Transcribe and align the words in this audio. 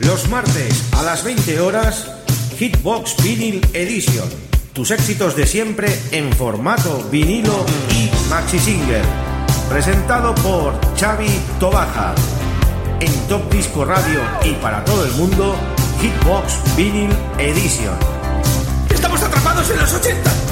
Los 0.00 0.28
martes 0.28 0.88
a 0.92 1.02
las 1.02 1.24
20 1.24 1.60
horas, 1.60 2.10
Hitbox 2.58 3.22
Vinyl 3.22 3.60
Edition. 3.74 4.26
Tus 4.72 4.92
éxitos 4.92 5.36
de 5.36 5.46
siempre 5.46 5.94
en 6.10 6.32
formato 6.32 7.06
vinilo 7.10 7.66
y 7.90 8.10
maxi 8.30 8.58
single. 8.58 9.02
Presentado 9.68 10.34
por 10.36 10.72
Xavi 10.98 11.38
Tobaja. 11.58 12.14
En 13.00 13.12
Top 13.28 13.52
Disco 13.52 13.84
Radio 13.84 14.20
y 14.42 14.52
para 14.54 14.82
todo 14.86 15.04
el 15.04 15.12
mundo, 15.12 15.54
Hitbox 16.00 16.76
Vinyl 16.76 17.12
Edition. 17.38 17.94
¡Estamos 18.88 19.22
atrapados 19.22 19.68
en 19.70 19.80
los 19.80 19.92
80! 19.92 20.49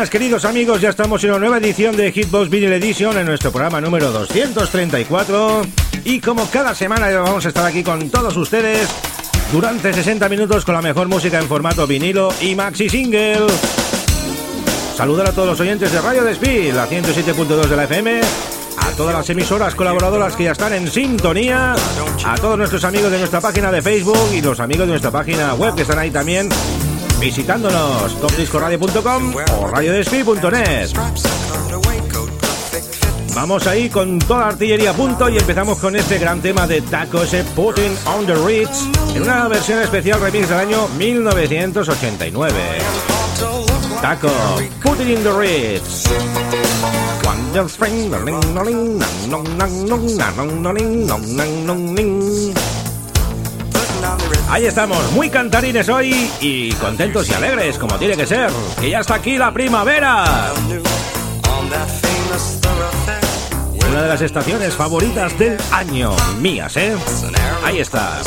Buenas 0.00 0.10
queridos 0.10 0.46
amigos, 0.46 0.80
ya 0.80 0.88
estamos 0.88 1.22
en 1.24 1.28
una 1.28 1.40
nueva 1.40 1.58
edición 1.58 1.94
de 1.94 2.10
Hitbox 2.10 2.48
Vinyl 2.48 2.72
Edition 2.72 3.18
en 3.18 3.26
nuestro 3.26 3.52
programa 3.52 3.82
número 3.82 4.10
234 4.10 5.60
y 6.06 6.20
como 6.20 6.48
cada 6.48 6.74
semana 6.74 7.10
vamos 7.18 7.44
a 7.44 7.48
estar 7.48 7.66
aquí 7.66 7.82
con 7.82 8.08
todos 8.08 8.34
ustedes 8.38 8.88
durante 9.52 9.92
60 9.92 10.26
minutos 10.30 10.64
con 10.64 10.74
la 10.74 10.80
mejor 10.80 11.06
música 11.08 11.38
en 11.38 11.46
formato 11.46 11.86
vinilo 11.86 12.32
y 12.40 12.54
maxi 12.54 12.88
single. 12.88 13.46
Saludar 14.96 15.28
a 15.28 15.32
todos 15.32 15.48
los 15.48 15.60
oyentes 15.60 15.92
de 15.92 16.00
Radio 16.00 16.24
Despí, 16.24 16.72
la 16.72 16.88
107.2 16.88 17.66
de 17.66 17.76
la 17.76 17.84
FM, 17.84 18.22
a 18.78 18.90
todas 18.96 19.14
las 19.14 19.28
emisoras 19.28 19.74
colaboradoras 19.74 20.34
que 20.34 20.44
ya 20.44 20.52
están 20.52 20.72
en 20.72 20.90
sintonía, 20.90 21.74
a 22.24 22.34
todos 22.36 22.56
nuestros 22.56 22.84
amigos 22.84 23.12
de 23.12 23.18
nuestra 23.18 23.42
página 23.42 23.70
de 23.70 23.82
Facebook 23.82 24.30
y 24.32 24.40
los 24.40 24.60
amigos 24.60 24.86
de 24.86 24.92
nuestra 24.92 25.10
página 25.10 25.52
web 25.52 25.74
que 25.74 25.82
están 25.82 25.98
ahí 25.98 26.10
también 26.10 26.48
visitándonos 27.20 28.18
topdiscoradio.com 28.20 29.34
o 29.58 29.66
radiodespi.net. 29.68 30.90
Vamos 33.34 33.66
ahí 33.66 33.88
con 33.88 34.18
toda 34.18 34.40
la 34.40 34.46
artillería 34.48 34.90
a 34.90 34.94
punto 34.94 35.28
y 35.28 35.38
empezamos 35.38 35.78
con 35.78 35.94
este 35.94 36.18
gran 36.18 36.40
tema 36.40 36.66
de 36.66 36.80
Taco 36.80 37.22
ese 37.22 37.44
Putting 37.44 37.96
on 38.06 38.26
the 38.26 38.34
Ritz 38.34 38.88
en 39.14 39.22
una 39.22 39.46
versión 39.48 39.80
especial 39.80 40.20
remix 40.20 40.48
del 40.48 40.58
año 40.58 40.88
1989. 40.98 42.54
Taco, 44.00 44.30
Putting 44.82 45.10
in 45.10 45.22
the 45.22 45.32
Ritz. 45.32 46.08
Ahí 54.50 54.66
estamos, 54.66 55.12
muy 55.12 55.30
cantarines 55.30 55.88
hoy 55.88 56.28
y 56.40 56.72
contentos 56.72 57.28
y 57.30 57.34
alegres, 57.34 57.78
como 57.78 57.96
tiene 57.98 58.16
que 58.16 58.26
ser. 58.26 58.50
Que 58.80 58.90
ya 58.90 58.98
está 58.98 59.14
aquí 59.14 59.38
la 59.38 59.52
primavera. 59.52 60.52
Una 63.88 64.02
de 64.02 64.08
las 64.08 64.20
estaciones 64.20 64.74
favoritas 64.74 65.38
del 65.38 65.56
año, 65.70 66.16
mías, 66.40 66.76
¿eh? 66.76 66.96
Ahí 67.64 67.78
está. 67.78 68.18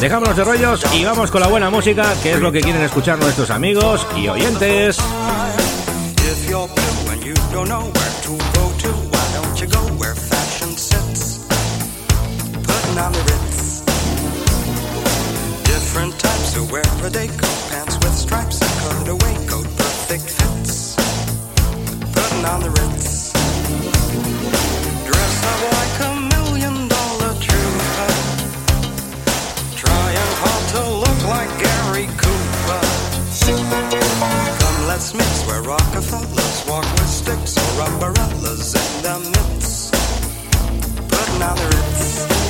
Dejámonos 0.00 0.36
de 0.36 0.44
rollos 0.44 0.86
y 0.94 1.04
vamos 1.04 1.32
con 1.32 1.40
la 1.40 1.48
buena 1.48 1.68
música, 1.68 2.14
que 2.22 2.34
es 2.34 2.40
lo 2.40 2.52
que 2.52 2.60
quieren 2.60 2.82
escuchar 2.82 3.18
nuestros 3.18 3.50
amigos 3.50 4.06
y 4.16 4.28
oyentes. 4.28 4.98
Different 15.92 16.18
types 16.18 16.54
who 16.54 16.64
wear 16.72 16.82
a 17.04 17.10
day 17.10 17.26
coat, 17.26 17.58
pants 17.68 17.96
with 17.96 18.14
stripes, 18.14 18.62
and 18.62 18.72
cutaway 18.80 19.34
coat, 19.46 19.66
perfect 19.76 20.24
fits. 20.24 20.96
Putting 22.16 22.44
on 22.46 22.60
the 22.62 22.70
ritz. 22.80 23.32
Dress 25.04 25.36
up 25.52 25.60
like 25.76 25.96
a 26.08 26.12
million 26.32 26.88
dollar 26.88 27.32
trooper. 27.44 28.12
Trying 29.76 30.32
hard 30.40 30.64
to 30.72 30.82
look 31.04 31.20
like 31.28 31.52
Gary 31.60 32.08
Cooper. 32.16 32.84
Come, 34.60 34.86
let's 34.88 35.12
mix 35.12 35.46
where 35.46 35.60
Rockefellers 35.60 36.64
walk 36.66 36.88
with 36.96 37.10
sticks 37.10 37.58
or 37.58 37.82
umbrellas 37.84 38.74
in 38.80 39.02
the 39.04 39.16
midst. 39.34 39.92
Putting 41.12 41.42
on 41.42 41.56
the 41.56 41.66
ritz. 41.68 42.41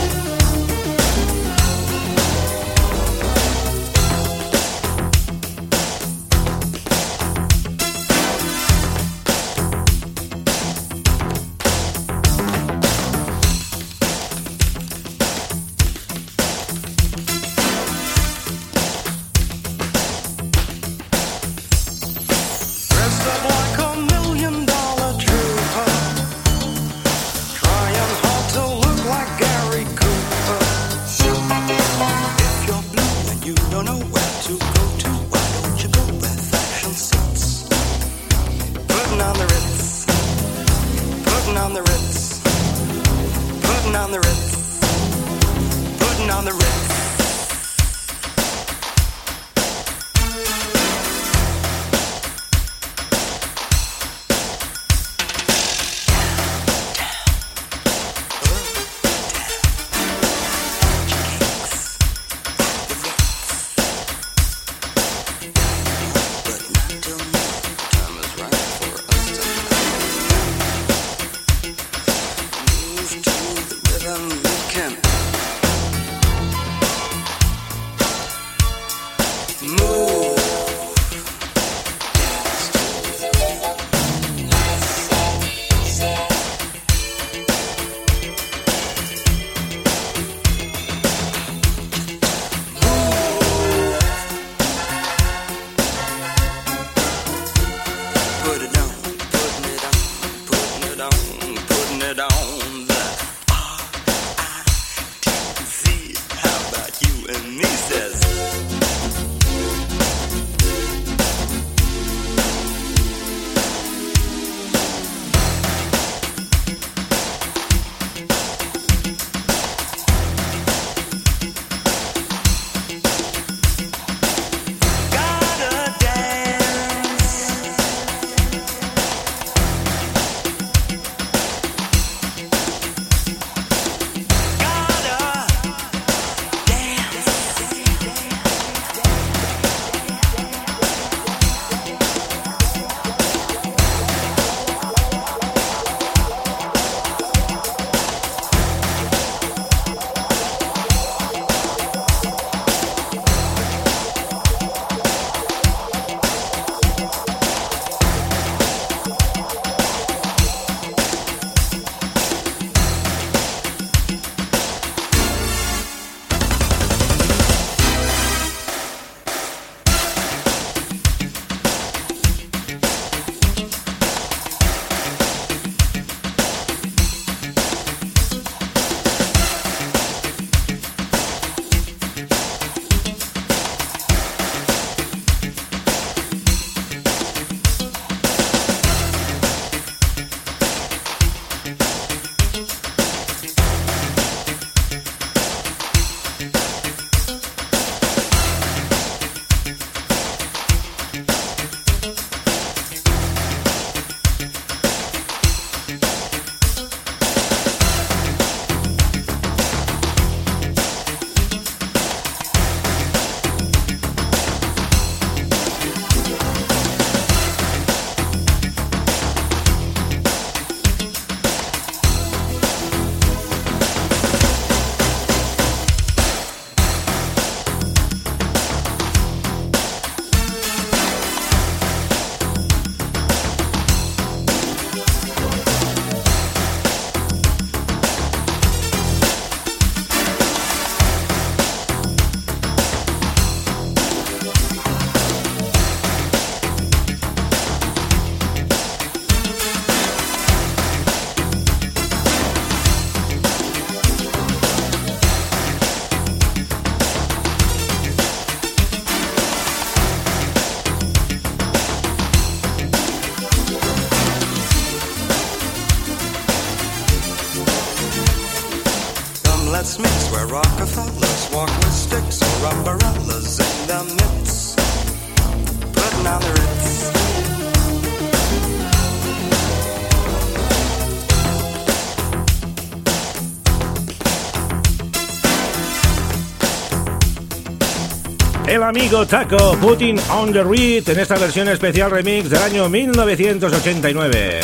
El 288.82 288.88
amigo 288.88 289.25
Taco, 289.25 289.76
Putting 289.81 290.19
on 290.31 290.52
the 290.52 290.64
Reed, 290.64 291.08
en 291.08 291.20
esta 291.20 291.37
versión 291.37 291.69
especial 291.69 292.11
remix 292.11 292.50
del 292.50 292.61
año 292.61 292.88
1989. 292.88 294.61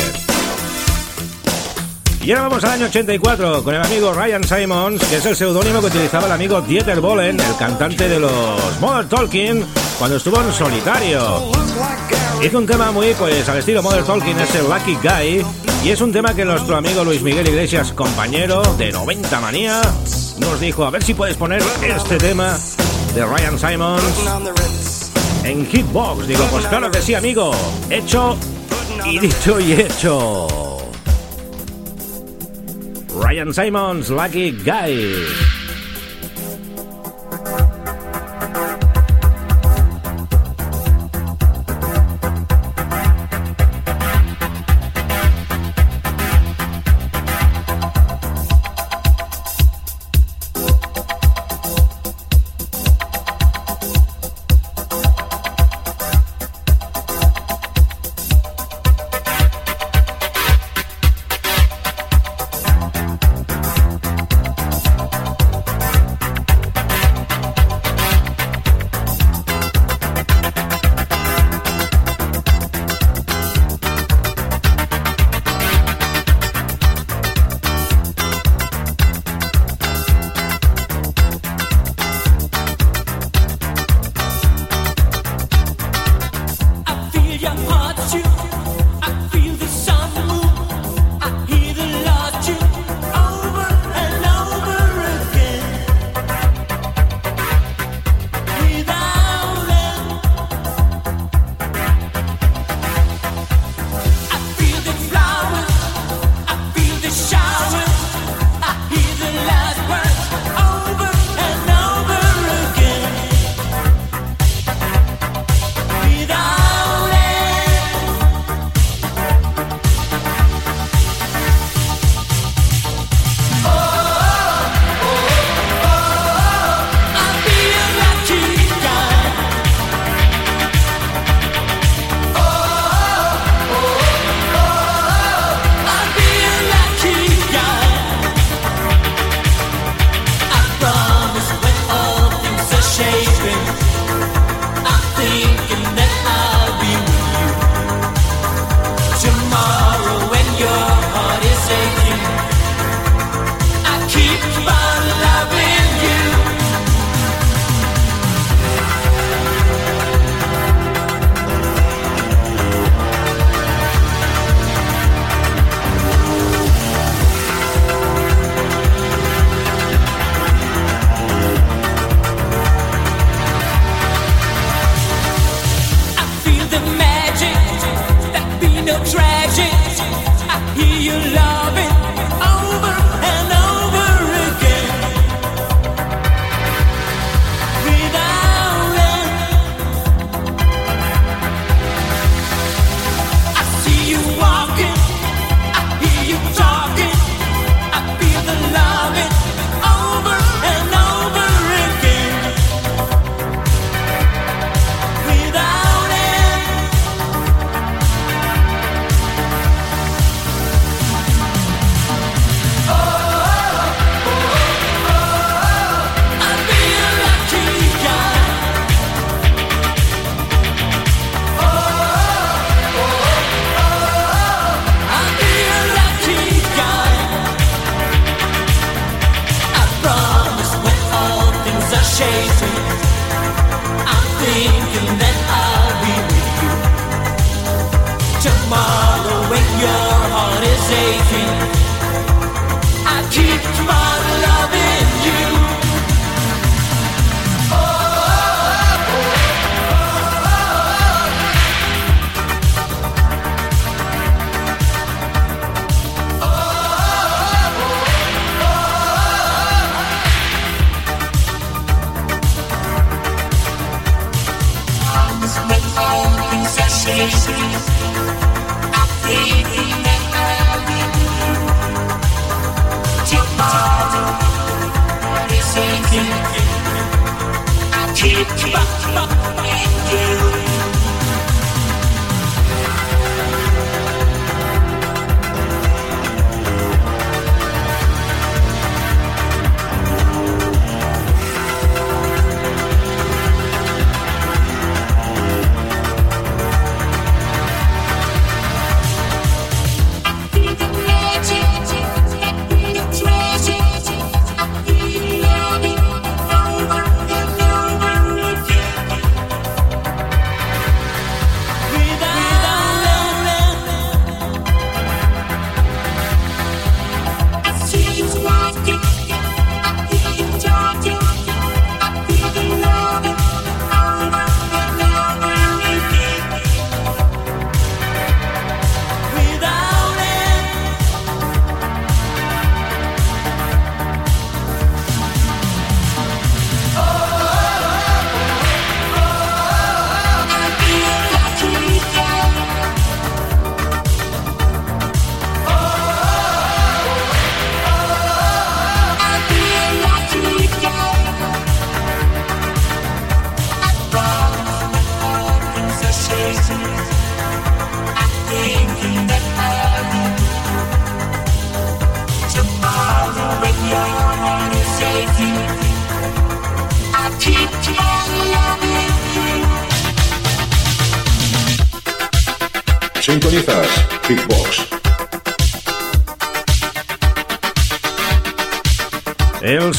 Y 2.25 2.31
ahora 2.31 2.49
vamos 2.49 2.63
al 2.65 2.71
año 2.71 2.87
84 2.87 3.63
con 3.63 3.75
el 3.75 3.81
amigo 3.81 4.11
Ryan 4.11 4.43
Simons, 4.43 5.01
que 5.05 5.15
es 5.15 5.25
el 5.25 5.37
seudónimo 5.37 5.79
que 5.79 5.85
utilizaba 5.85 6.25
el 6.25 6.33
amigo 6.33 6.59
Dieter 6.59 6.99
Bohlen, 6.99 7.39
el 7.39 7.55
cantante 7.55 8.09
de 8.09 8.19
los 8.19 8.79
Mother 8.81 9.07
Talking, 9.07 9.63
cuando 9.97 10.17
estuvo 10.17 10.41
en 10.41 10.51
solitario. 10.51 11.49
Hizo 12.43 12.57
un 12.57 12.67
tema 12.67 12.91
muy, 12.91 13.13
pues, 13.13 13.47
al 13.47 13.59
estilo 13.59 13.81
Mother 13.81 14.03
Talking, 14.03 14.37
es 14.37 14.53
el 14.53 14.65
Lucky 14.67 14.97
Guy, 15.01 15.45
y 15.85 15.91
es 15.91 16.01
un 16.01 16.11
tema 16.11 16.33
que 16.33 16.43
nuestro 16.43 16.75
amigo 16.75 17.05
Luis 17.05 17.21
Miguel 17.21 17.47
Iglesias, 17.47 17.93
compañero 17.93 18.63
de 18.77 18.91
90 18.91 19.39
Manía, 19.39 19.81
nos 20.39 20.59
dijo, 20.59 20.83
a 20.83 20.89
ver 20.89 21.03
si 21.03 21.13
puedes 21.13 21.37
poner 21.37 21.63
este 21.81 22.17
tema 22.17 22.59
de 23.13 23.25
Ryan 23.25 23.57
Simons 23.57 24.03
en 25.43 25.65
Hitbox. 25.65 26.27
Digo, 26.27 26.43
pues 26.51 26.65
claro 26.67 26.91
que 26.91 27.01
sí, 27.01 27.15
amigo. 27.15 27.51
Hecho 27.89 28.37
y 29.05 29.19
dicho 29.19 29.59
y 29.59 29.73
hecho. 29.73 30.47
Ryan 33.21 33.53
Simons, 33.53 34.09
Lucky 34.09 34.51
Guy. 34.63 35.58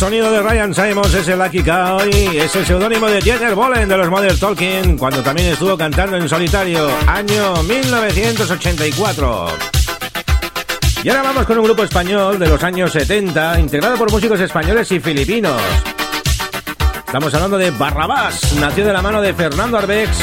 Sonido 0.00 0.33
de 0.33 0.42
Ryan 0.42 0.75
Simons 0.75 1.12
es 1.12 1.28
el 1.28 1.38
Lucky 1.38 1.62
Cow 1.62 2.00
y 2.11 2.38
es 2.38 2.57
el 2.57 2.64
seudónimo 2.64 3.07
de 3.07 3.21
Jenner 3.21 3.54
Bolen 3.54 3.87
de 3.87 3.99
los 3.99 4.09
Modern 4.09 4.38
Talking 4.38 4.97
cuando 4.97 5.23
también 5.23 5.52
estuvo 5.52 5.76
cantando 5.76 6.16
en 6.16 6.26
solitario, 6.26 6.88
año 7.07 7.62
1984. 7.64 9.49
Y 11.04 11.09
ahora 11.11 11.23
vamos 11.23 11.45
con 11.45 11.59
un 11.59 11.64
grupo 11.64 11.85
español 11.85 12.38
de 12.38 12.49
los 12.49 12.64
años 12.64 12.92
70, 12.92 13.61
integrado 13.61 13.99
por 13.99 14.11
músicos 14.11 14.40
españoles 14.40 14.90
y 14.90 15.00
filipinos. 15.00 15.61
Estamos 17.04 17.35
hablando 17.35 17.59
de 17.59 17.71
Barrabás, 17.71 18.54
nació 18.54 18.87
de 18.87 18.95
la 18.95 19.02
mano 19.02 19.21
de 19.21 19.35
Fernando 19.35 19.76
Arbex 19.76 20.16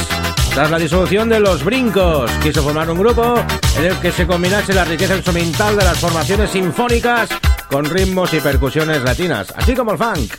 tras 0.56 0.72
la 0.72 0.80
disolución 0.80 1.30
de 1.30 1.40
Los 1.40 1.64
Brincos. 1.64 2.32
Quiso 2.42 2.64
formar 2.64 2.90
un 2.90 2.98
grupo 2.98 3.36
en 3.78 3.86
el 3.86 3.96
que 3.98 4.12
se 4.12 4.26
combinase 4.26 4.74
la 4.74 4.86
riqueza 4.86 5.14
instrumental 5.14 5.78
de 5.78 5.86
las 5.86 6.00
formaciones 6.00 6.50
sinfónicas 6.50 7.30
con 7.70 7.86
ritmos 7.86 8.34
y 8.34 8.40
percusiones 8.40 9.02
latinas, 9.04 9.54
así 9.56 9.76
como 9.76 9.92
el 9.92 9.98
funk. 9.98 10.34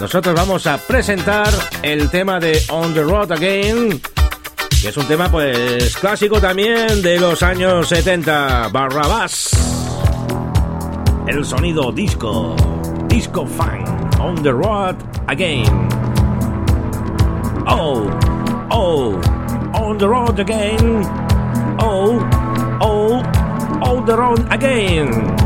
Nosotros 0.00 0.34
vamos 0.34 0.66
a 0.66 0.78
presentar 0.78 1.48
el 1.82 2.10
tema 2.10 2.40
de 2.40 2.62
On 2.70 2.92
the 2.92 3.02
Road 3.02 3.32
Again, 3.32 4.00
que 4.80 4.88
es 4.88 4.96
un 4.96 5.06
tema 5.06 5.30
pues 5.30 5.96
clásico 5.96 6.40
también 6.40 7.02
de 7.02 7.18
los 7.18 7.42
años 7.42 7.88
70, 7.88 8.68
Barrabás. 8.68 9.50
El 11.26 11.44
sonido 11.44 11.90
disco, 11.92 12.54
disco 13.08 13.46
funk, 13.46 14.20
On 14.20 14.42
the 14.42 14.52
Road 14.52 14.96
Again. 15.28 15.88
Oh, 17.66 18.10
oh, 18.70 19.20
on 19.74 19.96
the 19.96 20.06
road 20.06 20.38
again. 20.38 21.02
Oh, 21.80 22.18
oh, 22.80 23.22
on 23.82 24.04
the 24.04 24.16
road 24.16 24.46
again. 24.52 25.43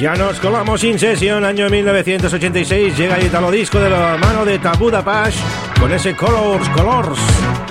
Ya 0.00 0.14
nos 0.14 0.38
colamos 0.38 0.84
In 0.84 0.96
Session, 0.96 1.44
año 1.44 1.68
1986. 1.68 2.96
Llega 2.96 3.16
el 3.16 3.26
italo 3.26 3.50
disco 3.50 3.80
de 3.80 3.90
la 3.90 4.16
mano 4.16 4.44
de 4.44 4.60
Tabuda 4.60 5.04
Pash 5.04 5.40
con 5.80 5.92
ese 5.92 6.14
Colors, 6.14 6.68
Colors. 6.68 7.67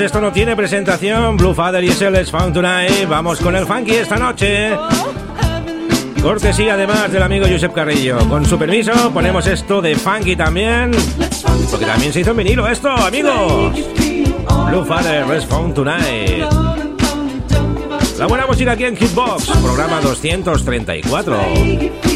Esto 0.00 0.20
no 0.20 0.32
tiene 0.32 0.54
presentación. 0.54 1.36
Blue 1.36 1.54
Father 1.54 1.82
y 1.82 1.90
SLS 1.90 2.30
Found 2.30 2.54
Tonight. 2.54 3.08
Vamos 3.08 3.40
con 3.40 3.56
el 3.56 3.66
funky 3.66 3.96
esta 3.96 4.16
noche. 4.16 4.70
Cortesía 6.22 6.74
además 6.74 7.10
del 7.10 7.22
amigo 7.22 7.46
Josep 7.50 7.72
Carrillo. 7.72 8.18
Con 8.28 8.44
su 8.44 8.58
permiso, 8.58 8.92
ponemos 9.12 9.46
esto 9.46 9.80
de 9.80 9.96
funky 9.96 10.36
también. 10.36 10.92
Porque 11.70 11.86
también 11.86 12.12
se 12.12 12.20
hizo 12.20 12.30
en 12.30 12.36
vinilo 12.36 12.68
esto, 12.68 12.90
amigos. 12.90 13.74
Blue 14.68 14.84
Father, 14.84 15.26
Let's 15.26 15.46
Found 15.46 15.74
Tonight. 15.74 16.44
La 18.18 18.26
buena 18.26 18.46
música 18.46 18.72
aquí 18.72 18.84
en 18.84 18.96
Hitbox, 18.96 19.46
programa 19.62 20.00
234. 20.00 22.07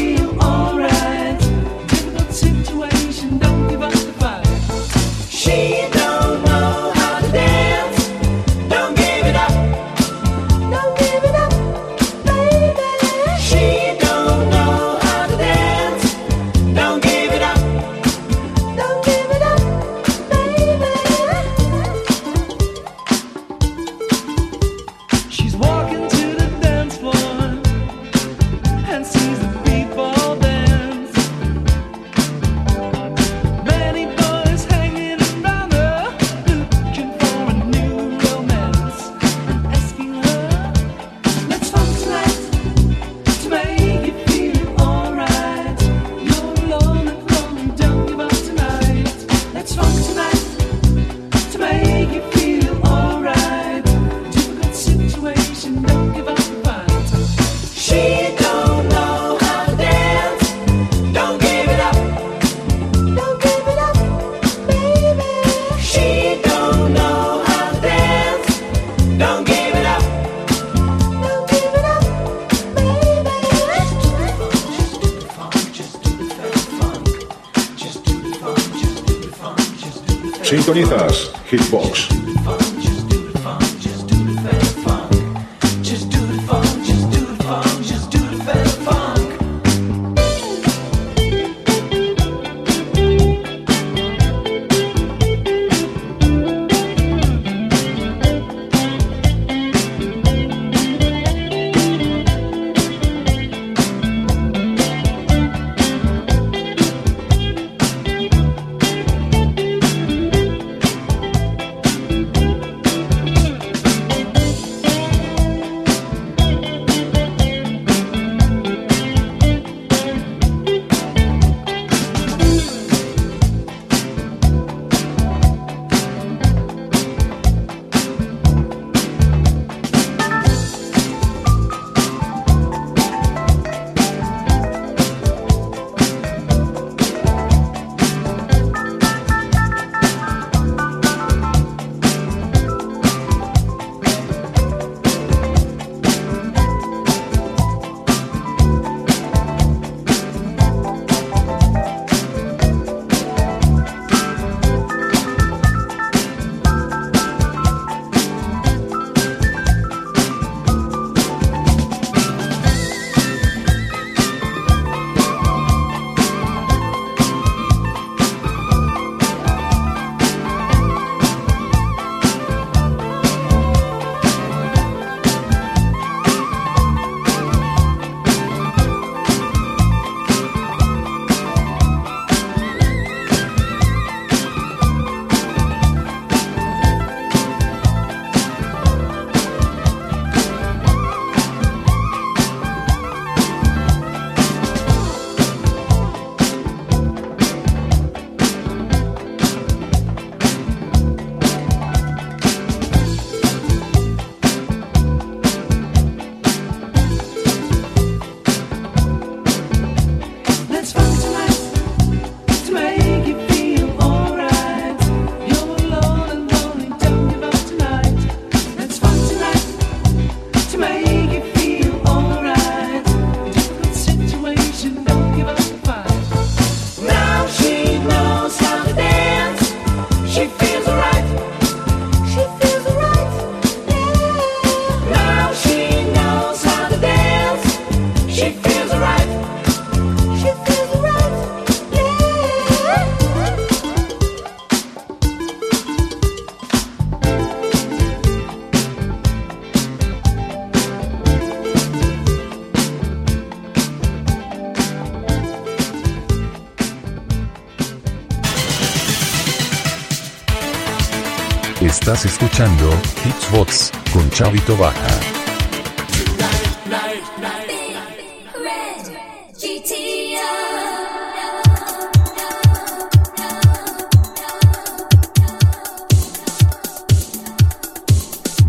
Escuchando 262.25 262.89
Hitsbox 263.25 263.91
con 264.13 264.29
Chavito 264.29 264.77
Baja. 264.77 265.19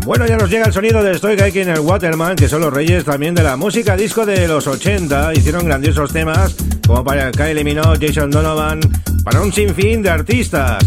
Bueno, 0.05 0.27
ya 0.27 0.37
nos 0.37 0.49
llega 0.49 0.65
el 0.65 0.73
sonido 0.73 1.01
de 1.01 1.15
Stoy 1.15 1.35
y 1.35 1.59
el 1.59 1.79
Waterman, 1.79 2.35
que 2.35 2.47
son 2.49 2.61
los 2.61 2.73
reyes 2.73 3.05
también 3.05 3.33
de 3.33 3.41
la 3.41 3.55
música 3.55 3.95
disco 3.95 4.25
de 4.25 4.47
los 4.47 4.67
80. 4.67 5.33
Hicieron 5.33 5.65
grandiosos 5.65 6.11
temas, 6.11 6.55
como 6.85 7.03
para 7.03 7.31
Kylie 7.31 7.63
Minogue, 7.63 8.07
Jason 8.07 8.29
Donovan, 8.29 8.81
para 9.23 9.41
un 9.41 9.51
sinfín 9.51 10.03
de 10.03 10.09
artistas. 10.09 10.77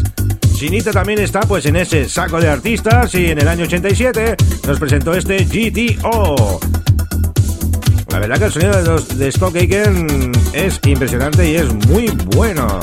Chinita 0.59 0.91
también 0.91 1.21
está 1.21 1.43
pues 1.43 1.67
en 1.67 1.77
ese 1.77 2.09
saco 2.09 2.41
de 2.41 2.49
artistas 2.49 3.15
y 3.15 3.27
en 3.27 3.39
el 3.39 3.47
año 3.47 3.63
87 3.63 4.35
nos 4.67 4.81
presentó 4.81 5.15
este 5.15 5.45
GTO. 5.45 6.59
La 8.09 8.19
verdad 8.19 8.39
que 8.39 8.45
el 8.47 8.53
sonido 8.53 8.77
de, 8.77 8.83
los, 8.83 9.17
de 9.17 9.29
Stock 9.29 9.55
Aiken 9.55 10.33
es 10.53 10.81
impresionante 10.85 11.49
y 11.49 11.55
es 11.55 11.73
muy 11.87 12.09
bueno. 12.35 12.81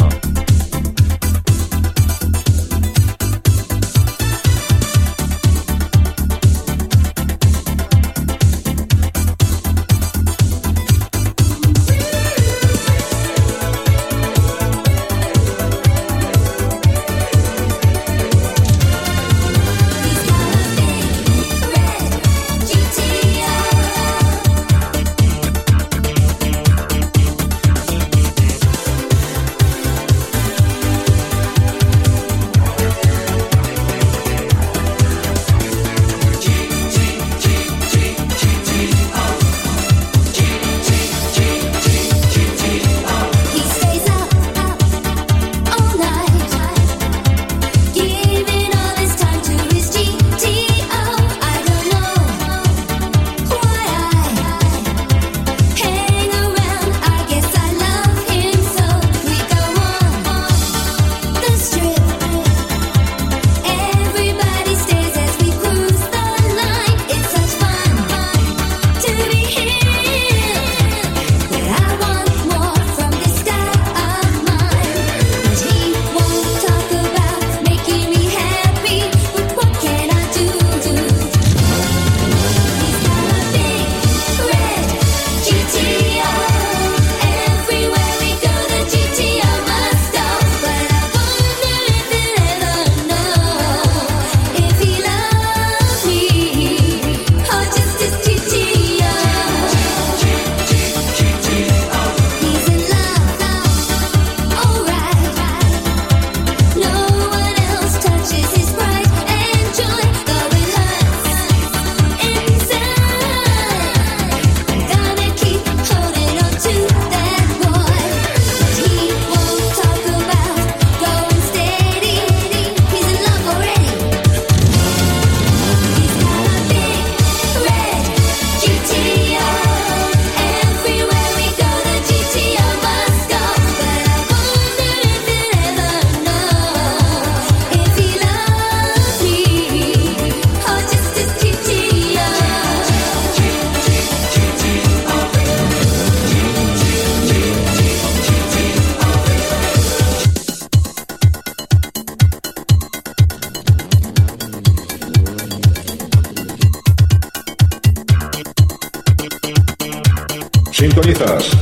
Sintonizas 160.75 161.55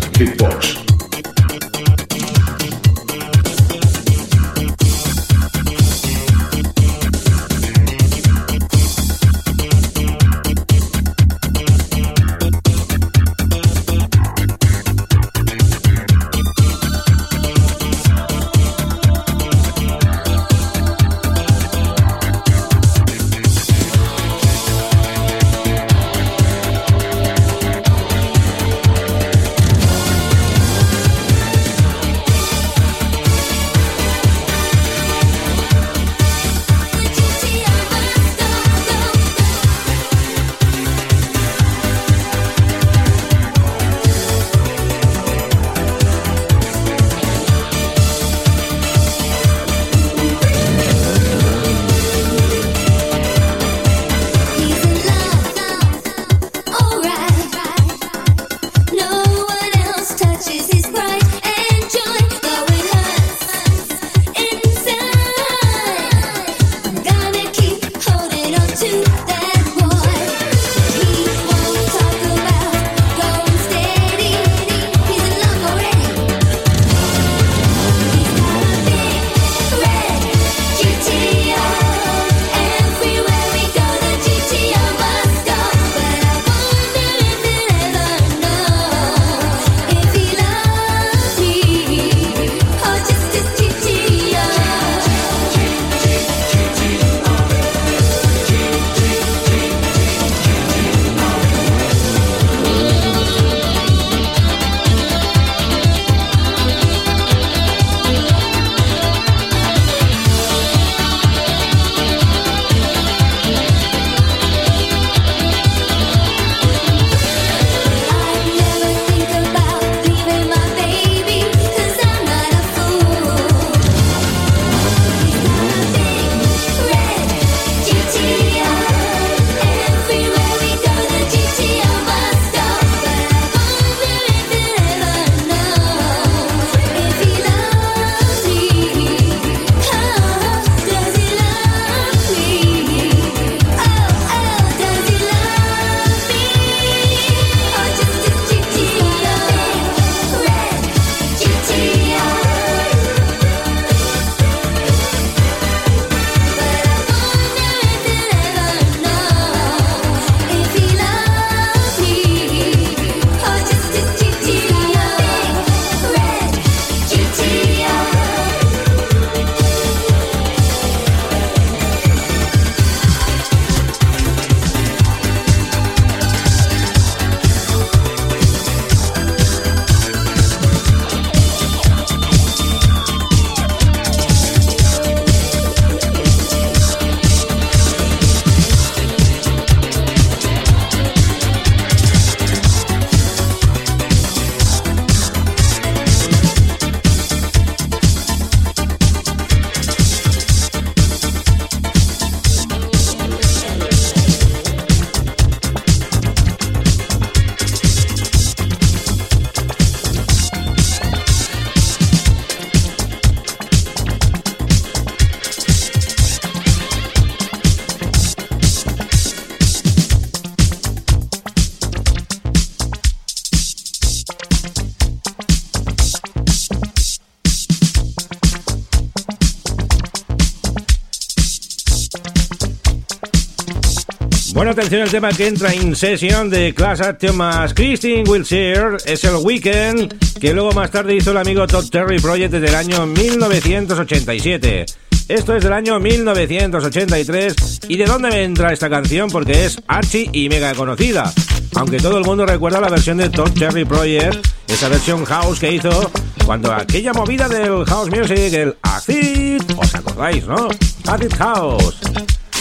Hitbox. 234.53 234.67
atención 234.67 235.01
el 235.01 235.09
tema 235.09 235.31
que 235.31 235.47
entra 235.47 235.73
en 235.73 235.95
sesión 235.95 236.49
de 236.49 236.73
Class 236.73 237.01
Action 237.01 237.35
más 237.35 237.73
Christine 237.73 238.23
Wilshire 238.29 238.97
es 239.05 239.23
el 239.23 239.35
Weekend, 239.37 240.39
que 240.39 240.53
luego 240.53 240.71
más 240.73 240.91
tarde 240.91 241.15
hizo 241.15 241.31
el 241.31 241.37
amigo 241.37 241.65
Todd 241.65 241.89
Terry 241.89 242.19
Project 242.19 242.53
desde 242.53 242.67
el 242.67 242.75
año 242.75 243.05
1987. 243.05 244.85
Esto 245.27 245.55
es 245.55 245.63
del 245.63 245.73
año 245.73 245.99
1983. 245.99 247.81
¿Y 247.87 247.97
de 247.97 248.05
dónde 248.05 248.43
entra 248.43 248.73
esta 248.73 248.89
canción? 248.89 249.29
Porque 249.29 249.65
es 249.65 249.81
archi 249.87 250.29
y 250.31 250.49
mega 250.49 250.73
conocida. 250.75 251.31
Aunque 251.75 251.97
todo 251.97 252.17
el 252.17 252.23
mundo 252.23 252.45
recuerda 252.45 252.79
la 252.79 252.89
versión 252.89 253.17
de 253.17 253.29
Todd 253.29 253.51
Terry 253.51 253.85
Project, 253.85 254.45
esa 254.67 254.89
versión 254.89 255.25
house 255.25 255.59
que 255.59 255.71
hizo 255.73 256.11
cuando 256.45 256.71
aquella 256.73 257.13
movida 257.13 257.47
del 257.47 257.85
house 257.85 258.09
music, 258.09 258.53
el 258.53 258.75
acid, 258.81 259.61
os 259.77 259.95
acordáis, 259.95 260.45
¿no? 260.45 260.67
Acid 261.07 261.33
House. 261.37 262.01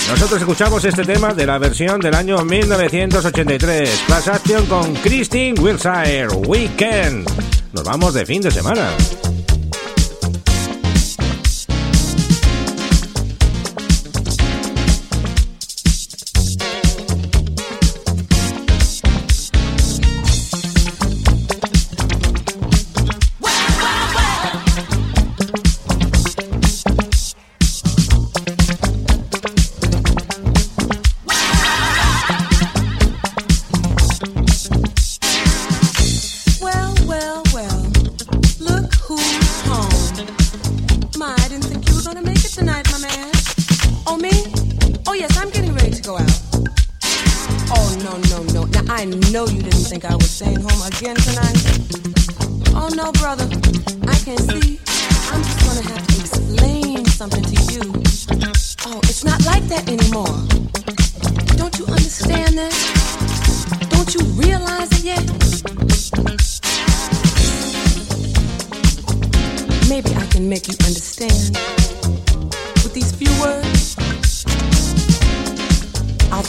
Nosotros 0.08 0.40
escuchamos 0.40 0.84
este 0.84 1.04
tema 1.04 1.32
de 1.32 1.46
la 1.46 1.58
versión 1.58 2.00
del 2.00 2.14
año 2.14 2.44
1983, 2.44 4.04
Class 4.06 4.28
Action 4.28 4.66
con 4.66 4.94
Christine 4.96 5.58
Wilshire, 5.60 6.28
Weekend. 6.46 7.28
Nos 7.72 7.84
vamos 7.84 8.12
de 8.12 8.26
fin 8.26 8.42
de 8.42 8.50
semana. 8.50 8.90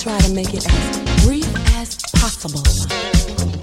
Try 0.04 0.20
to 0.20 0.34
make 0.34 0.54
it 0.54 0.68
as 0.68 1.24
brief 1.24 1.48
as 1.78 1.96
possible. 2.20 3.63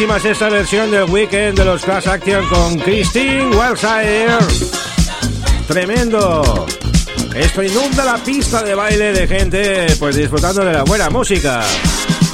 Y 0.00 0.02
qué 0.02 0.06
buenísima 0.06 0.30
es 0.30 0.36
esta 0.36 0.48
versión 0.48 0.90
del 0.90 1.04
Weekend 1.10 1.58
de 1.58 1.64
los 1.66 1.84
Class 1.84 2.06
Action 2.06 2.46
con 2.48 2.78
Christine 2.78 3.54
Wellsire. 3.54 4.38
Tremendo. 5.68 6.66
Esto 7.34 7.62
inunda 7.62 8.06
la 8.06 8.16
pista 8.16 8.62
de 8.62 8.74
baile 8.74 9.12
de 9.12 9.28
gente 9.28 9.86
pues 9.98 10.16
disfrutando 10.16 10.64
de 10.64 10.72
la 10.72 10.84
buena 10.84 11.10
música. 11.10 11.60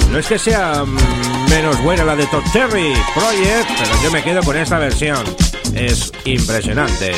No 0.09 0.17
es 0.17 0.27
que 0.27 0.39
sea 0.39 0.85
mm, 0.85 1.49
menos 1.49 1.83
buena 1.83 2.05
la 2.05 2.15
de 2.15 2.25
Todd 2.27 2.43
Terry 2.53 2.93
Project, 3.13 3.69
pero 3.77 4.01
yo 4.01 4.11
me 4.11 4.23
quedo 4.23 4.41
con 4.43 4.55
esta 4.55 4.79
versión. 4.79 5.25
Es 5.73 6.13
impresionante. 6.23 7.11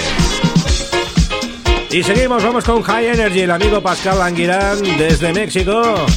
Y 1.91 2.01
seguimos, 2.01 2.43
vamos 2.43 2.63
con 2.63 2.81
High 2.81 3.05
Energy, 3.05 3.41
el 3.41 3.51
amigo 3.51 3.81
Pascal 3.81 4.19
Anguirán 4.19 4.81
desde 4.97 5.31
México. 5.31 6.07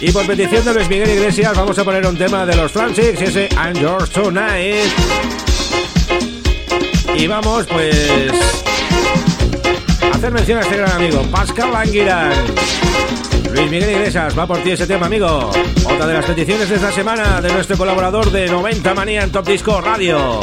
Y 0.00 0.10
por 0.12 0.26
petición 0.26 0.64
de 0.64 0.72
Luis 0.72 0.88
Miguel 0.88 1.10
Iglesias 1.10 1.54
vamos 1.54 1.78
a 1.78 1.84
poner 1.84 2.06
un 2.06 2.16
tema 2.16 2.46
de 2.46 2.56
los 2.56 2.72
Transics, 2.72 3.20
ese 3.20 3.48
I'm 3.52 3.74
Yours 3.74 4.08
Tonight. 4.10 4.90
Y 7.16 7.26
vamos 7.26 7.66
pues 7.66 8.32
a 10.02 10.16
hacer 10.16 10.32
mención 10.32 10.58
a 10.58 10.62
este 10.62 10.78
gran 10.78 10.92
amigo, 10.92 11.22
Pascal 11.30 11.76
Anguirán. 11.76 12.32
Luis 13.52 13.70
Miguel 13.70 13.90
Iglesias, 13.90 14.38
va 14.38 14.46
por 14.46 14.62
ti 14.62 14.70
ese 14.70 14.86
tema, 14.86 15.04
amigo. 15.04 15.50
Otra 15.84 16.06
de 16.06 16.14
las 16.14 16.24
peticiones 16.24 16.70
de 16.70 16.76
esta 16.76 16.92
semana 16.92 17.42
de 17.42 17.52
nuestro 17.52 17.76
colaborador 17.76 18.30
de 18.30 18.46
90 18.46 18.94
Manía 18.94 19.22
en 19.24 19.32
Top 19.32 19.46
Disco 19.46 19.82
Radio. 19.82 20.40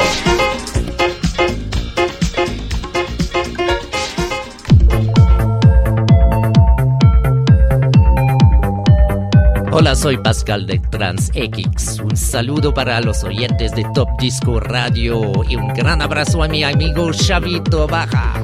Hola, 9.80 9.94
soy 9.94 10.16
Pascal 10.16 10.66
de 10.66 10.80
TransX. 10.80 12.00
Un 12.00 12.16
saludo 12.16 12.74
para 12.74 13.00
los 13.00 13.22
oyentes 13.22 13.70
de 13.76 13.86
Top 13.94 14.08
Disco 14.18 14.58
Radio 14.58 15.30
y 15.48 15.54
un 15.54 15.68
gran 15.68 16.02
abrazo 16.02 16.42
a 16.42 16.48
mi 16.48 16.64
amigo 16.64 17.12
Chavito 17.12 17.86
Baja. 17.86 18.42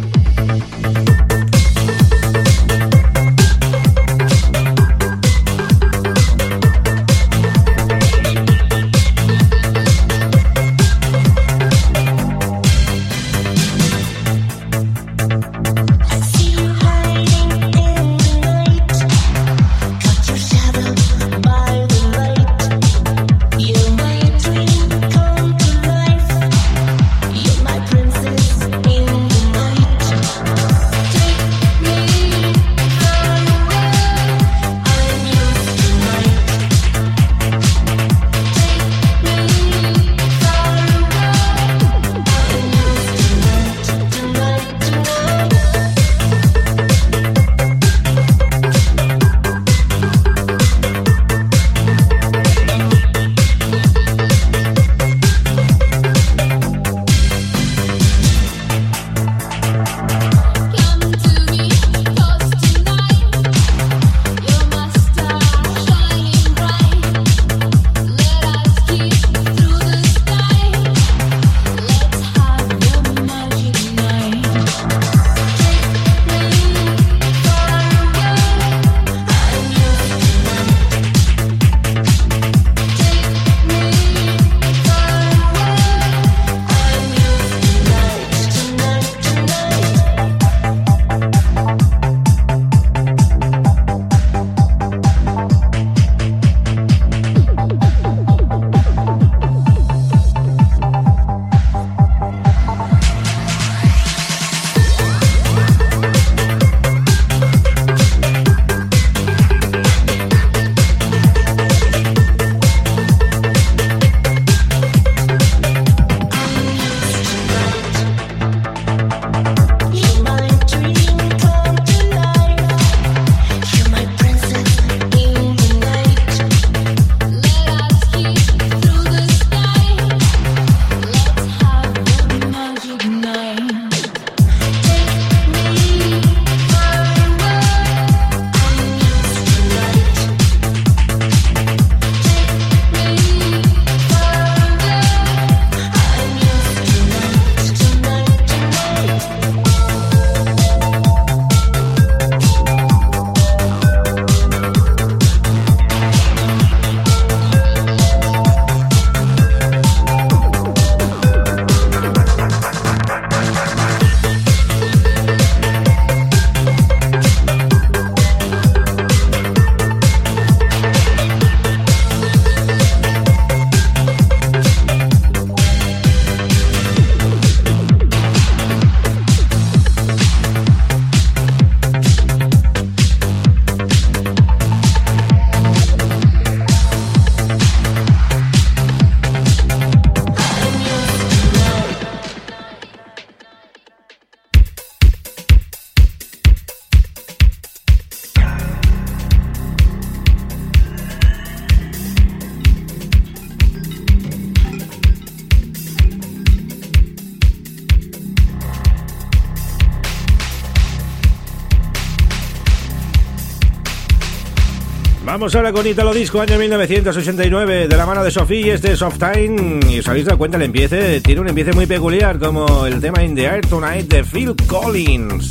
Vamos 215.35 215.53
ahora 215.57 215.73
con 215.73 215.85
Italo 215.85 216.15
Disco, 216.15 216.41
año 216.41 216.57
1989, 216.57 217.89
de 217.89 217.97
la 217.97 218.07
mano 218.07 218.23
de 218.23 218.31
Sofía 218.31 218.67
y 218.67 218.71
este 218.71 218.95
Soft 218.95 219.19
Time. 219.19 219.81
Y 219.91 219.99
os 219.99 220.07
habéis 220.07 220.27
dado 220.27 220.39
cuenta, 220.39 220.59
el 220.59 220.63
empiece 220.63 221.21
tiene 221.23 221.41
un 221.41 221.49
empiece 221.49 221.73
muy 221.73 221.87
peculiar, 221.87 222.39
como 222.39 222.87
el 222.87 223.01
tema 223.01 223.21
In 223.25 223.35
the 223.35 223.45
Air 223.45 223.67
Tonight 223.67 224.07
de 224.07 224.23
Phil 224.23 224.55
Collins. 224.69 225.51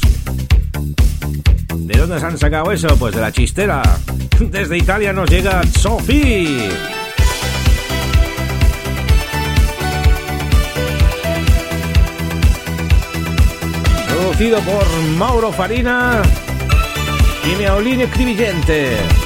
¿De 1.76 2.00
dónde 2.00 2.18
se 2.18 2.26
han 2.26 2.38
sacado 2.38 2.72
eso? 2.72 2.96
Pues 2.96 3.14
de 3.14 3.20
la 3.20 3.34
chistera. 3.34 3.84
Desde 4.40 4.78
Italia 4.78 5.12
nos 5.12 5.30
llega 5.30 5.62
Sofía. 5.64 6.70
Producido 14.08 14.62
por 14.62 14.86
Mauro 15.18 15.52
Farina 15.52 16.22
y 17.52 17.56
Meolino 17.58 18.04
Escribillente 18.04 19.23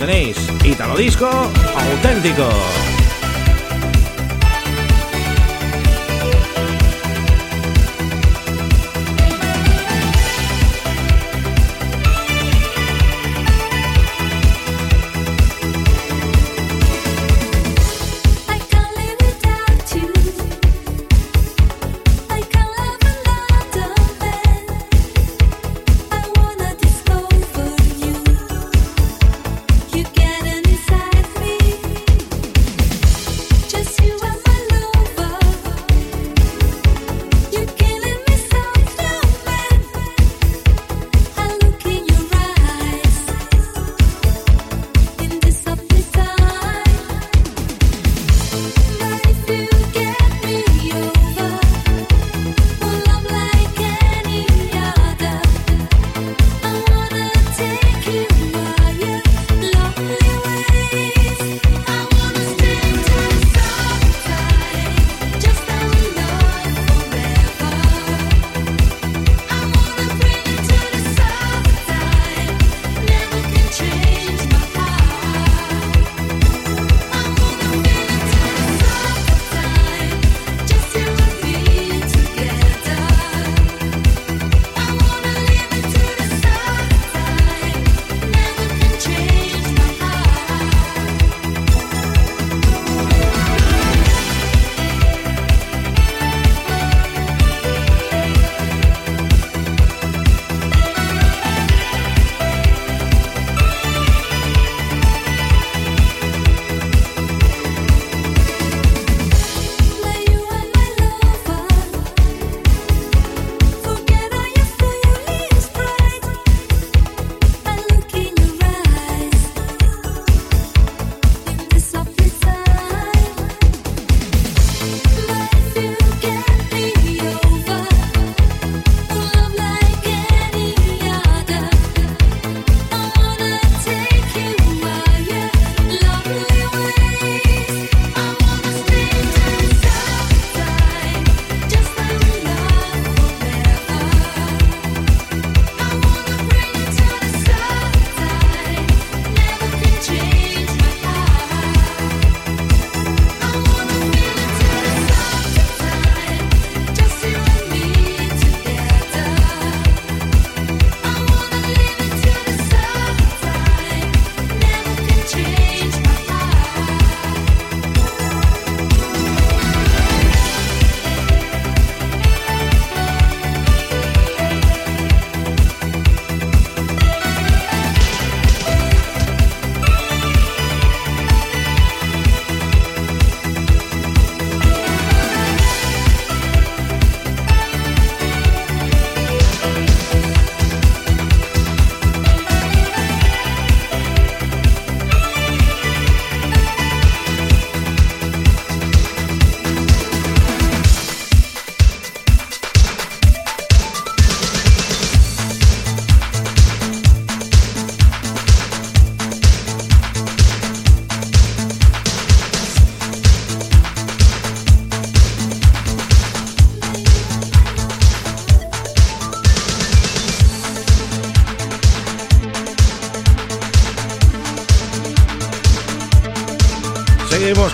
tenéis. 0.00 0.36
Italo 0.64 0.96
Disco 0.96 1.28
auténtico. 1.28 2.89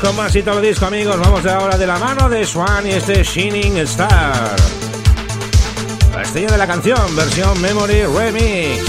con 0.07 0.17
más 0.17 0.37
Italo 0.37 0.61
Disco, 0.61 0.87
amigos. 0.87 1.19
Vamos 1.19 1.45
ahora 1.47 1.77
de 1.77 1.87
la 1.87 1.99
mano 1.99 2.29
de 2.29 2.47
Swan 2.47 2.87
y 2.87 2.91
este 2.91 3.25
Shining 3.25 3.79
Star. 3.79 4.55
La 6.15 6.23
estrella 6.23 6.53
de 6.53 6.59
la 6.59 6.67
canción, 6.67 7.17
versión 7.17 7.61
Memory 7.61 8.05
Remix. 8.05 8.85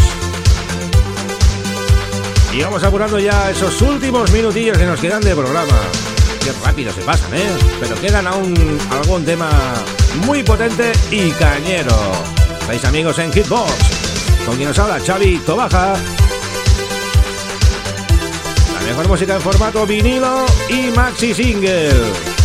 Y 2.54 2.62
vamos 2.62 2.84
apurando 2.84 3.18
ya 3.18 3.50
esos 3.50 3.82
últimos 3.82 4.32
minutillos 4.32 4.78
que 4.78 4.86
nos 4.86 5.00
quedan 5.00 5.22
de 5.22 5.36
programa. 5.36 5.74
Qué 6.44 6.52
rápido 6.64 6.94
se 6.94 7.02
pasan, 7.02 7.34
¿eh? 7.34 7.50
Pero 7.80 7.96
quedan 8.00 8.28
aún 8.28 8.78
algún 8.92 9.26
tema 9.26 9.50
muy 10.26 10.44
potente 10.44 10.92
y 11.10 11.32
cañero. 11.32 11.96
Estáis 12.62 12.86
amigos 12.86 13.18
en 13.18 13.32
Hitbox, 13.34 13.72
con 14.46 14.56
quien 14.56 14.68
nos 14.68 14.78
habla 14.78 15.00
Xavi 15.00 15.40
Tobaja 15.40 15.96
mejor 18.88 19.08
música 19.10 19.36
en 19.36 19.42
formato 19.42 19.86
vinilo 19.86 20.46
y 20.70 20.92
maxi 20.92 21.34
single. 21.34 22.37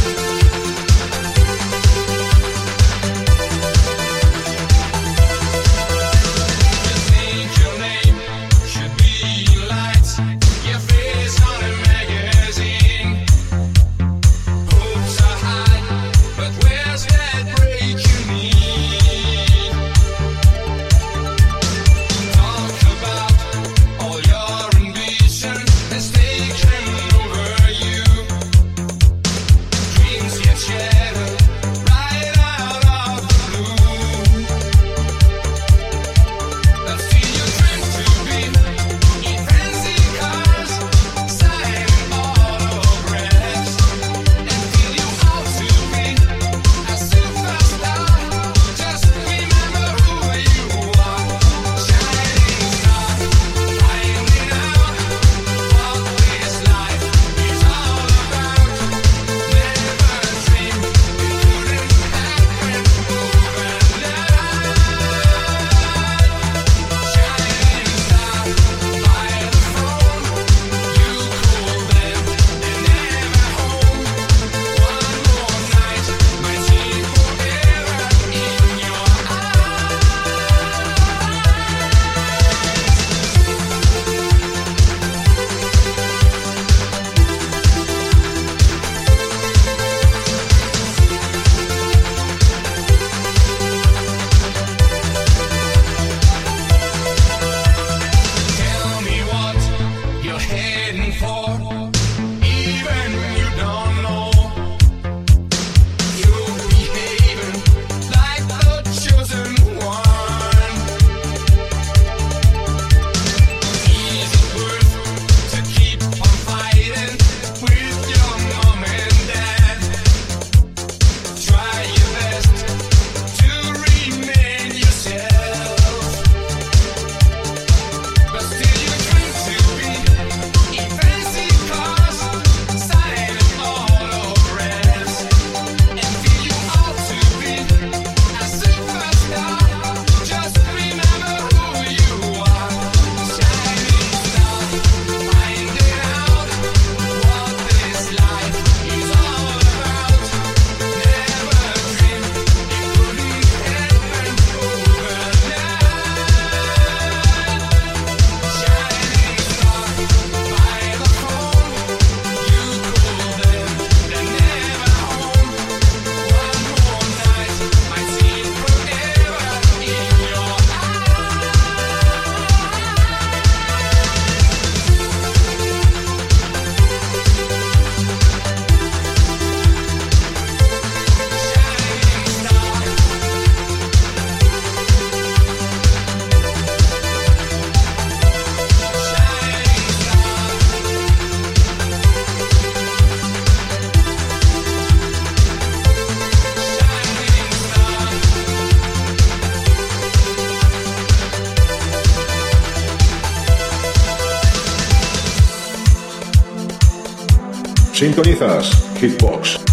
Sintonizas 208.13 208.71
Hitbox. 209.01 209.72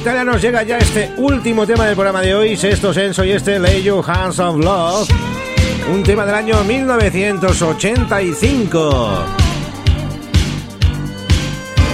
Italia 0.00 0.24
nos 0.24 0.40
llega 0.40 0.62
ya 0.62 0.78
este 0.78 1.12
último 1.18 1.66
tema 1.66 1.84
del 1.84 1.94
programa 1.94 2.22
de 2.22 2.34
hoy, 2.34 2.56
Sexto 2.56 2.94
Senso 2.94 3.22
y 3.22 3.32
este 3.32 3.58
Lay 3.58 3.82
Your 3.82 4.02
Hands 4.10 4.38
of 4.38 4.56
Love, 4.56 5.10
un 5.92 6.02
tema 6.02 6.24
del 6.24 6.36
año 6.36 6.64
1985. 6.64 9.26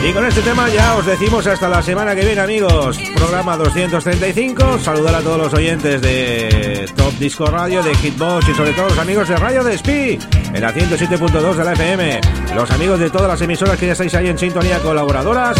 Y 0.08 0.12
con 0.12 0.24
este 0.24 0.40
tema 0.42 0.68
ya 0.68 0.94
os 0.94 1.04
decimos 1.04 1.44
hasta 1.48 1.68
la 1.68 1.82
semana 1.82 2.14
que 2.14 2.24
viene, 2.24 2.40
amigos. 2.40 2.96
Programa 3.16 3.56
235. 3.56 4.78
Saludar 4.78 5.16
a 5.16 5.20
todos 5.20 5.38
los 5.38 5.52
oyentes 5.52 6.00
de 6.00 6.88
Top 6.94 7.12
Disco 7.14 7.46
Radio, 7.46 7.82
de 7.82 7.92
Hitbox 7.96 8.48
y 8.48 8.54
sobre 8.54 8.70
todo 8.70 8.90
los 8.90 8.98
amigos 8.98 9.28
de 9.28 9.34
Radio 9.34 9.64
Despí 9.64 10.16
en 10.54 10.60
la 10.60 10.72
107.2 10.72 11.54
de 11.56 11.64
la 11.64 11.72
FM. 11.72 12.20
Los 12.54 12.70
amigos 12.70 13.00
de 13.00 13.10
todas 13.10 13.26
las 13.26 13.42
emisoras 13.42 13.76
que 13.76 13.86
ya 13.86 13.94
estáis 13.94 14.14
ahí 14.14 14.28
en 14.28 14.38
sintonía 14.38 14.78
colaboradoras. 14.78 15.56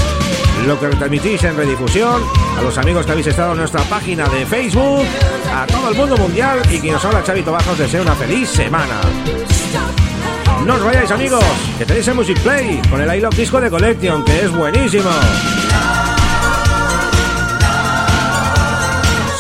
Lo 0.65 0.79
que 0.81 0.89
retransmitís 0.89 1.45
en 1.45 1.57
redifusión. 1.57 2.23
A 2.59 2.63
los 2.63 2.79
amigos 2.79 3.05
que 3.05 3.13
habéis 3.13 3.27
estado 3.27 3.53
en 3.53 3.59
nuestra 3.59 3.83
página 3.83 4.29
de 4.29 4.47
Facebook. 4.47 5.05
A 5.55 5.67
todo 5.67 5.91
el 5.91 5.97
mundo 5.97 6.17
mundial. 6.17 6.61
Y 6.71 6.81
quien 6.81 6.95
os 6.95 7.05
habla, 7.05 7.23
Chavito 7.23 7.53
Bajos, 7.53 7.79
deseo 7.79 8.03
una 8.03 8.15
feliz 8.15 8.49
semana. 8.49 9.01
No 10.65 10.75
os 10.75 10.83
vayáis 10.83 11.11
amigos, 11.13 11.45
que 11.79 11.87
tenéis 11.87 12.09
el 12.09 12.15
Music 12.17 12.41
Play 12.41 12.83
con 12.91 13.01
el 13.01 13.15
I 13.15 13.25
Disco 13.37 13.61
de 13.61 13.71
Collection, 13.71 14.25
que 14.25 14.41
es 14.41 14.51
buenísimo. 14.51 15.11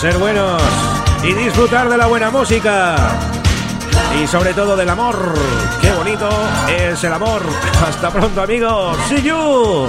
Ser 0.00 0.18
buenos 0.18 0.62
y 1.24 1.32
disfrutar 1.32 1.88
de 1.88 1.96
la 1.96 2.06
buena 2.06 2.30
música. 2.30 2.96
Y 4.22 4.26
sobre 4.28 4.54
todo 4.54 4.76
del 4.76 4.88
amor. 4.88 5.34
Qué 5.80 5.90
bonito 5.92 6.28
es 6.68 7.02
el 7.02 7.12
amor. 7.12 7.42
Hasta 7.88 8.10
pronto 8.10 8.42
amigos. 8.42 8.96
See 9.08 9.22
you. 9.22 9.88